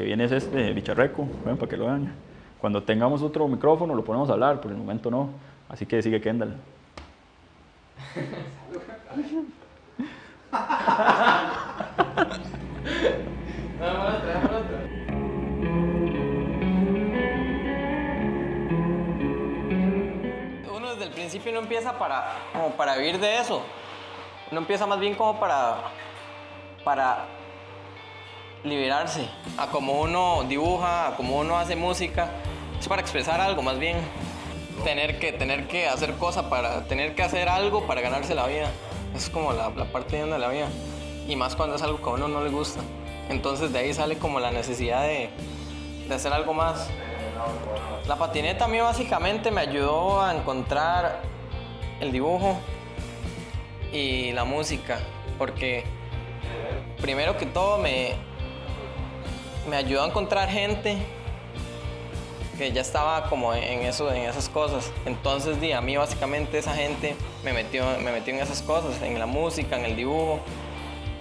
viene 0.06 0.24
es 0.24 0.32
este 0.32 0.72
bicharreco, 0.72 1.28
ven, 1.44 1.56
para 1.56 1.68
que 1.68 1.76
lo 1.76 1.86
vean. 1.86 2.14
Cuando 2.60 2.82
tengamos 2.82 3.22
otro 3.22 3.48
micrófono 3.48 3.94
lo 3.94 4.04
ponemos 4.04 4.30
a 4.30 4.34
hablar, 4.34 4.60
por 4.60 4.70
el 4.70 4.76
momento 4.76 5.10
no. 5.10 5.30
Así 5.68 5.84
que 5.84 6.00
sigue 6.00 6.20
Kendall. 6.20 6.56
Uno 20.76 20.90
desde 20.92 21.04
el 21.04 21.10
principio 21.10 21.52
no 21.52 21.58
empieza 21.58 21.98
para, 21.98 22.28
como 22.52 22.70
para 22.76 22.96
vivir 22.96 23.18
de 23.18 23.40
eso. 23.40 23.60
Uno 24.52 24.60
empieza 24.60 24.86
más 24.86 25.00
bien 25.00 25.16
como 25.16 25.40
para, 25.40 25.78
para 26.84 27.35
liberarse. 28.66 29.28
A 29.56 29.68
como 29.68 30.00
uno 30.00 30.44
dibuja, 30.48 31.08
a 31.08 31.16
como 31.16 31.38
uno 31.38 31.56
hace 31.56 31.76
música, 31.76 32.30
es 32.78 32.88
para 32.88 33.00
expresar 33.00 33.40
algo 33.40 33.62
más 33.62 33.78
bien. 33.78 33.96
Tener 34.84 35.18
que, 35.18 35.32
tener 35.32 35.66
que 35.66 35.88
hacer 35.88 36.14
cosas 36.14 36.44
para, 36.44 36.84
tener 36.84 37.14
que 37.14 37.22
hacer 37.22 37.48
algo 37.48 37.86
para 37.86 38.00
ganarse 38.00 38.34
la 38.34 38.46
vida. 38.46 38.70
Es 39.14 39.30
como 39.30 39.52
la, 39.52 39.70
la 39.70 39.86
parte 39.86 40.24
de 40.24 40.38
la 40.38 40.48
vida. 40.48 40.68
Y 41.26 41.36
más 41.36 41.56
cuando 41.56 41.76
es 41.76 41.82
algo 41.82 41.98
que 41.98 42.10
a 42.10 42.12
uno 42.12 42.28
no 42.28 42.44
le 42.44 42.50
gusta. 42.50 42.80
Entonces 43.28 43.72
de 43.72 43.78
ahí 43.78 43.94
sale 43.94 44.18
como 44.18 44.38
la 44.38 44.50
necesidad 44.50 45.02
de, 45.02 45.30
de 46.08 46.14
hacer 46.14 46.32
algo 46.32 46.54
más. 46.54 46.88
La 48.06 48.16
patineta 48.16 48.66
a 48.66 48.68
mí 48.68 48.78
básicamente 48.78 49.50
me 49.50 49.62
ayudó 49.62 50.22
a 50.22 50.34
encontrar 50.34 51.22
el 52.00 52.12
dibujo 52.12 52.58
y 53.92 54.32
la 54.32 54.44
música, 54.44 54.98
porque 55.38 55.84
primero 57.00 57.36
que 57.36 57.46
todo 57.46 57.78
me, 57.78 58.14
me 59.66 59.76
ayudó 59.76 60.02
a 60.02 60.06
encontrar 60.06 60.48
gente 60.48 60.96
que 62.56 62.72
ya 62.72 62.80
estaba 62.80 63.28
como 63.28 63.52
en, 63.52 63.80
eso, 63.82 64.12
en 64.12 64.22
esas 64.22 64.48
cosas. 64.48 64.90
Entonces 65.04 65.60
di, 65.60 65.72
a 65.72 65.80
mí 65.80 65.96
básicamente 65.96 66.58
esa 66.58 66.74
gente 66.74 67.16
me 67.44 67.52
metió, 67.52 67.84
me 68.02 68.12
metió 68.12 68.32
en 68.32 68.40
esas 68.40 68.62
cosas, 68.62 69.02
en 69.02 69.18
la 69.18 69.26
música, 69.26 69.76
en 69.76 69.84
el 69.84 69.96
dibujo, 69.96 70.40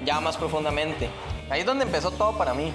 ya 0.05 0.19
más 0.21 0.37
profundamente. 0.37 1.09
Ahí 1.49 1.61
es 1.61 1.65
donde 1.65 1.85
empezó 1.85 2.11
todo 2.11 2.37
para 2.37 2.53
mí. 2.53 2.71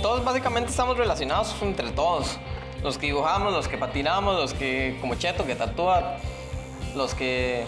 Todos 0.00 0.24
básicamente 0.24 0.70
estamos 0.70 0.96
relacionados 0.96 1.54
entre 1.62 1.90
todos. 1.90 2.38
Los 2.82 2.98
que 2.98 3.06
dibujamos, 3.06 3.52
los 3.52 3.68
que 3.68 3.78
patinamos, 3.78 4.36
los 4.36 4.54
que 4.54 4.98
como 5.00 5.14
Cheto 5.14 5.46
que 5.46 5.54
tatúa, 5.54 6.16
los 6.94 7.14
que 7.14 7.64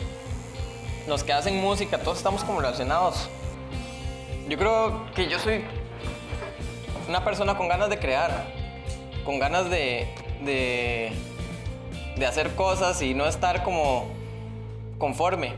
los 1.06 1.22
que 1.22 1.32
hacen 1.32 1.60
música, 1.60 1.98
todos 1.98 2.18
estamos 2.18 2.44
como 2.44 2.60
relacionados. 2.60 3.28
Yo 4.48 4.58
creo 4.58 5.06
que 5.14 5.28
yo 5.28 5.38
soy 5.38 5.64
una 7.08 7.24
persona 7.24 7.56
con 7.56 7.68
ganas 7.68 7.90
de 7.90 7.98
crear, 7.98 8.46
con 9.24 9.38
ganas 9.38 9.68
de, 9.70 10.08
de, 10.42 11.12
de 12.16 12.26
hacer 12.26 12.54
cosas 12.54 13.02
y 13.02 13.14
no 13.14 13.26
estar 13.26 13.62
como 13.62 14.06
conforme. 14.98 15.54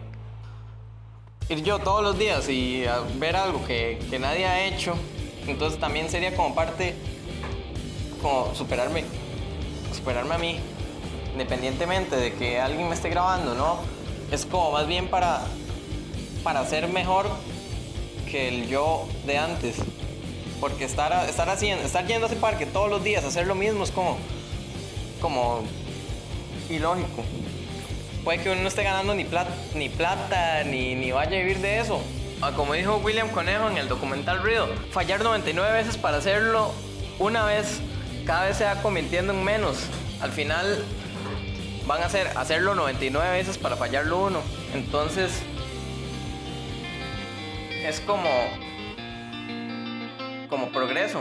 Ir 1.49 1.63
yo 1.63 1.79
todos 1.79 2.03
los 2.03 2.19
días 2.19 2.49
y 2.49 2.87
a 2.87 2.99
ver 3.19 3.37
algo 3.37 3.65
que, 3.65 4.01
que 4.11 4.19
nadie 4.19 4.47
ha 4.47 4.67
hecho, 4.67 4.97
entonces 5.47 5.79
también 5.79 6.11
sería 6.11 6.35
como 6.35 6.55
parte, 6.55 6.97
como 8.21 8.53
superarme, 8.55 9.05
superarme 9.97 10.35
a 10.35 10.39
mí, 10.39 10.59
independientemente 11.33 12.17
de 12.17 12.33
que 12.35 12.61
alguien 12.61 12.89
me 12.89 12.95
esté 12.95 13.09
grabando, 13.09 13.55
¿no? 13.55 13.79
Es 14.31 14.47
como 14.47 14.73
más 14.73 14.87
bien 14.87 15.09
para, 15.09 15.41
para 16.43 16.65
ser 16.67 16.89
mejor 16.89 17.29
que 18.31 18.49
el 18.49 18.69
yo 18.69 19.07
de 19.27 19.39
antes. 19.39 19.77
Porque 20.61 20.85
estar, 20.85 21.29
estar, 21.29 21.49
haciendo, 21.51 21.85
estar 21.85 22.07
yendo 22.07 22.27
a 22.27 22.31
ese 22.31 22.39
parque 22.39 22.67
todos 22.67 22.89
los 22.89 23.05
días, 23.05 23.25
hacer 23.25 23.47
lo 23.47 23.55
mismo 23.55 23.85
es 23.85 23.91
como, 23.91 24.17
como 25.21 25.63
ilógico. 26.71 27.25
Puede 28.25 28.43
que 28.43 28.51
uno 28.51 28.63
no 28.63 28.69
esté 28.69 28.83
ganando 28.83 29.15
ni 29.15 29.25
plata, 29.25 29.55
ni, 29.75 29.89
plata, 29.89 30.65
ni, 30.65 30.95
ni 30.95 31.13
vaya 31.13 31.37
a 31.37 31.41
vivir 31.41 31.59
de 31.59 31.79
eso. 31.79 32.01
Ah, 32.43 32.53
Como 32.55 32.75
dijo 32.75 32.97
William 32.97 33.31
Conejo 33.31 33.69
en 33.71 33.79
el 33.79 33.89
documental 33.89 34.43
Ruido, 34.43 34.69
fallar 34.91 35.23
99 35.23 35.73
veces 35.73 35.97
para 35.97 36.19
hacerlo 36.19 36.73
una 37.19 37.45
vez, 37.45 37.81
cada 38.27 38.47
vez 38.47 38.57
se 38.57 38.65
va 38.65 38.83
convirtiendo 38.83 39.33
en 39.33 39.45
menos. 39.45 39.79
Al 40.21 40.33
final 40.33 40.85
van 41.87 42.03
a 42.03 42.07
hacer 42.07 42.27
hacerlo 42.37 42.75
99 42.75 43.31
veces 43.31 43.57
para 43.57 43.77
fallarlo 43.77 44.25
uno. 44.25 44.43
Entonces 44.75 45.43
es 47.85 48.01
como 48.01 48.29
como 50.49 50.71
progreso. 50.71 51.21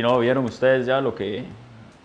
Y 0.00 0.02
no, 0.02 0.18
vieron 0.18 0.46
ustedes 0.46 0.86
ya 0.86 0.98
lo 1.02 1.14
que, 1.14 1.44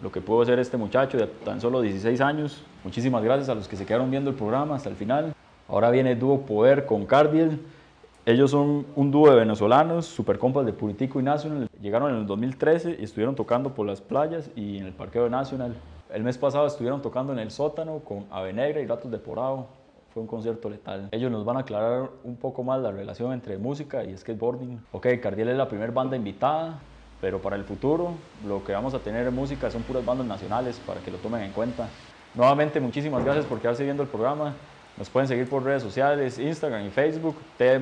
lo 0.03 0.11
que 0.11 0.19
pudo 0.19 0.41
hacer 0.41 0.59
este 0.59 0.75
muchacho 0.75 1.17
de 1.17 1.27
tan 1.27 1.61
solo 1.61 1.79
16 1.79 2.19
años. 2.19 2.61
Muchísimas 2.83 3.23
gracias 3.23 3.47
a 3.47 3.55
los 3.55 3.69
que 3.69 3.77
se 3.77 3.85
quedaron 3.85 4.11
viendo 4.11 4.31
el 4.31 4.35
programa 4.35 4.75
hasta 4.75 4.89
el 4.89 4.97
final. 4.97 5.33
Ahora 5.69 5.91
viene 5.91 6.13
dúo 6.17 6.41
Poder 6.41 6.85
con 6.85 7.05
Cardiel. 7.05 7.57
Ellos 8.25 8.51
son 8.51 8.85
un 8.97 9.11
dúo 9.11 9.29
de 9.29 9.37
venezolanos, 9.37 10.07
super 10.07 10.37
compas 10.37 10.65
de 10.65 10.73
Puritico 10.73 11.21
y 11.21 11.23
National. 11.23 11.69
Llegaron 11.79 12.11
en 12.11 12.17
el 12.17 12.25
2013 12.27 12.97
y 12.99 13.03
estuvieron 13.05 13.33
tocando 13.33 13.73
por 13.73 13.87
las 13.87 14.01
playas 14.01 14.51
y 14.57 14.79
en 14.79 14.87
el 14.87 14.93
parqueo 14.93 15.23
de 15.23 15.29
National. 15.29 15.73
El 16.13 16.23
mes 16.23 16.37
pasado 16.37 16.67
estuvieron 16.67 17.01
tocando 17.01 17.31
en 17.31 17.39
el 17.39 17.49
sótano 17.49 17.99
con 17.99 18.25
Ave 18.29 18.51
Negra 18.51 18.81
y 18.81 18.87
Ratos 18.87 19.09
de 19.09 19.19
Porado. 19.19 19.67
Fue 20.13 20.21
un 20.21 20.27
concierto 20.27 20.69
letal. 20.69 21.07
Ellos 21.13 21.31
nos 21.31 21.45
van 21.45 21.55
a 21.55 21.59
aclarar 21.61 22.09
un 22.25 22.35
poco 22.35 22.61
más 22.61 22.81
la 22.81 22.91
relación 22.91 23.31
entre 23.31 23.57
música 23.57 24.03
y 24.03 24.17
skateboarding. 24.17 24.81
Ok, 24.91 25.07
Cardiel 25.21 25.47
es 25.47 25.57
la 25.57 25.69
primera 25.69 25.93
banda 25.93 26.17
invitada, 26.17 26.77
pero 27.25 27.41
para 27.41 27.55
el 27.55 27.63
futuro 27.63 28.13
lo 28.45 28.63
que 28.63 28.71
vamos 28.71 28.93
a 28.93 28.99
tener 28.99 29.25
en 29.25 29.33
música 29.33 29.71
son 29.71 29.81
puras 29.81 30.05
bandas 30.05 30.27
nacionales 30.27 30.79
para 30.85 30.99
que 30.99 31.09
lo 31.09 31.17
tomen 31.17 31.41
en 31.41 31.53
cuenta. 31.53 31.87
Nuevamente, 32.35 32.79
muchísimas 32.79 33.25
gracias 33.25 33.45
por 33.45 33.59
quedarse 33.59 33.83
viendo 33.83 34.03
el 34.03 34.09
programa. 34.09 34.53
Nos 34.95 35.09
pueden 35.09 35.27
seguir 35.27 35.49
por 35.49 35.63
redes 35.63 35.81
sociales, 35.81 36.37
Instagram 36.37 36.85
y 36.85 36.91
Facebook, 36.91 37.35
TD 37.57 37.81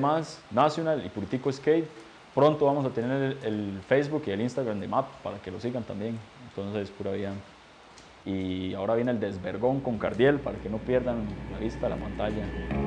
National 0.50 1.04
y 1.04 1.10
Puritico 1.10 1.52
Skate. 1.52 1.86
Pronto 2.34 2.64
vamos 2.64 2.86
a 2.86 2.88
tener 2.88 3.36
el, 3.42 3.44
el 3.44 3.80
Facebook 3.86 4.22
y 4.28 4.30
el 4.30 4.40
Instagram 4.40 4.80
de 4.80 4.88
MAP 4.88 5.08
para 5.22 5.36
que 5.36 5.50
lo 5.50 5.60
sigan 5.60 5.82
también. 5.82 6.18
Entonces, 6.48 6.88
pura 6.88 7.10
vida. 7.10 7.34
Y 8.24 8.72
ahora 8.72 8.94
viene 8.94 9.10
el 9.10 9.20
desvergón 9.20 9.80
con 9.80 9.98
Cardiel 9.98 10.40
para 10.40 10.56
que 10.56 10.70
no 10.70 10.78
pierdan 10.78 11.26
la 11.52 11.58
vista 11.58 11.86
de 11.86 11.90
la 11.90 11.96
pantalla. 11.96 12.83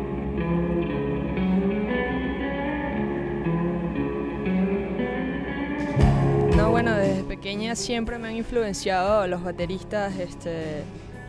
Pequeña 7.48 7.78
siempre 7.78 8.18
me 8.18 8.28
han 8.28 8.36
influenciado 8.36 9.26
los 9.26 9.42
bateristas 9.42 10.20
este, 10.20 10.84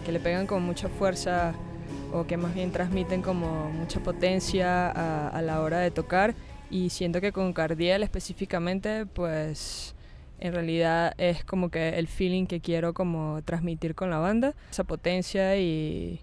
que 0.05 0.11
le 0.11 0.19
pegan 0.19 0.49
con 0.49 0.65
mucha 0.65 0.89
fuerza 0.89 1.55
o 2.13 2.27
que 2.27 2.37
más 2.37 2.57
bien 2.57 2.73
transmiten 2.73 3.23
como 3.23 3.71
mucha 3.71 4.01
potencia 4.01 4.91
a, 4.91 5.29
a 5.29 5.43
la 5.43 5.61
hora 5.61 5.79
de 5.79 5.93
tocar 5.93 6.35
y 6.73 6.91
siento 6.91 7.21
que 7.21 7.31
con 7.31 7.53
Cardiel 7.53 8.03
específicamente 8.03 9.07
pues 9.07 9.95
en 10.41 10.55
realidad 10.55 11.15
es 11.19 11.45
como 11.45 11.71
que 11.71 11.91
el 11.91 12.09
feeling 12.09 12.47
que 12.47 12.59
quiero 12.61 12.95
como 12.95 13.41
transmitir 13.45 13.95
con 13.95 14.11
la 14.11 14.19
banda, 14.19 14.57
esa 14.73 14.83
potencia 14.83 15.57
y, 15.57 16.21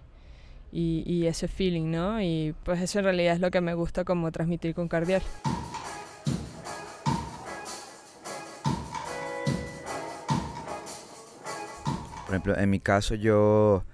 y, 0.72 1.04
y 1.06 1.26
ese 1.26 1.48
feeling, 1.48 1.90
¿no? 1.90 2.20
Y 2.20 2.54
pues 2.64 2.82
eso 2.82 2.98
en 2.98 3.06
realidad 3.06 3.32
es 3.32 3.40
lo 3.40 3.50
que 3.50 3.62
me 3.62 3.72
gusta 3.72 4.04
como 4.04 4.30
transmitir 4.30 4.74
con 4.74 4.88
Cardiel. 4.88 5.22
Por 12.26 12.34
ejemplo, 12.34 12.58
en 12.58 12.68
mi 12.68 12.80
caso 12.80 13.14
yo 13.14 13.84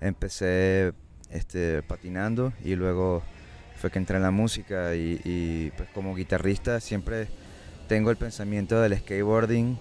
empecé 0.00 0.92
este, 1.30 1.82
patinando 1.82 2.52
y 2.64 2.76
luego 2.76 3.22
fue 3.76 3.90
que 3.90 3.98
entré 3.98 4.16
en 4.18 4.22
la 4.22 4.30
música 4.30 4.94
y, 4.94 5.72
pues 5.76 5.88
como 5.88 6.14
guitarrista 6.14 6.78
siempre 6.78 7.26
tengo 7.88 8.12
el 8.12 8.16
pensamiento 8.16 8.80
del 8.80 8.96
skateboarding 8.96 9.76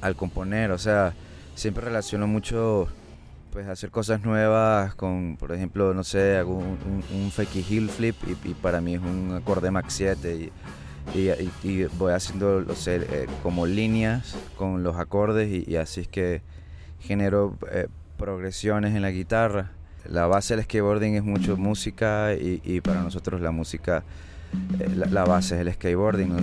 al 0.00 0.16
componer, 0.16 0.70
o 0.70 0.78
sea, 0.78 1.12
siempre 1.54 1.84
relaciono 1.84 2.26
mucho 2.26 2.88
pues 3.52 3.68
hacer 3.68 3.90
cosas 3.90 4.22
nuevas 4.22 4.94
con, 4.94 5.36
por 5.36 5.52
ejemplo, 5.52 5.92
no 5.92 6.04
sé, 6.04 6.38
hago 6.38 6.56
un, 6.56 7.04
un, 7.12 7.30
fakey 7.30 7.62
heel 7.68 7.90
flip 7.90 8.16
y, 8.26 8.54
para 8.54 8.80
mí 8.80 8.94
es 8.94 9.00
un 9.02 9.34
acorde 9.34 9.70
Max 9.70 9.92
7 9.92 10.50
y, 11.14 11.28
y, 11.68 11.84
voy 11.98 12.14
haciendo 12.14 12.62
no 12.62 12.74
sé, 12.74 12.96
eh, 12.96 13.26
como 13.42 13.66
líneas 13.66 14.34
con 14.56 14.82
los 14.82 14.96
acordes 14.96 15.68
y 15.68 15.76
así 15.76 16.00
es 16.00 16.08
que 16.08 16.40
genero 17.02 17.56
eh, 17.70 17.88
progresiones 18.16 18.94
en 18.94 19.02
la 19.02 19.10
guitarra. 19.10 19.72
La 20.04 20.26
base 20.26 20.56
del 20.56 20.64
skateboarding 20.64 21.14
es 21.14 21.22
mucho 21.22 21.56
música 21.56 22.34
y, 22.34 22.60
y 22.64 22.80
para 22.80 23.02
nosotros 23.02 23.40
la 23.40 23.50
música, 23.50 24.02
eh, 24.80 24.88
la, 24.94 25.24
base 25.24 25.54
es 25.54 25.60
el 25.60 25.72
skateboarding, 25.72 26.36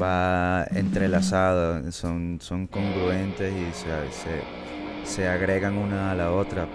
va 0.00 0.64
entrelazado, 0.70 1.90
son, 1.92 2.38
son 2.40 2.66
congruentes 2.66 3.52
y 3.52 3.72
se, 3.74 3.90
se, 4.12 5.12
se 5.14 5.28
agregan 5.28 5.76
una 5.76 6.10
a 6.10 6.14
la 6.14 6.32
otra. 6.32 6.66